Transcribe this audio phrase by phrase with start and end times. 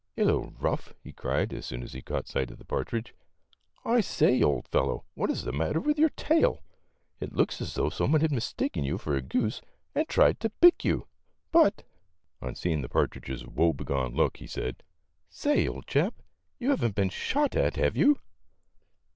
[0.17, 3.13] "Hello, Ruff," he cried, as soon as he caught sight of the partridge."
[3.95, 6.63] I say, old fellow, what is the matter with your tail?
[7.19, 9.59] It looks as though some one had mistaken you for a goose
[9.93, 11.05] and had tried to pick you.
[11.51, 11.83] But,"
[12.41, 13.43] on seeing A NIGHT WITH RUFF GROUSE.
[13.43, 14.81] 127 the partridge's woe begone look, he said,"
[15.29, 16.15] say, old chap,
[16.57, 18.17] you have n't been shot at, have you?"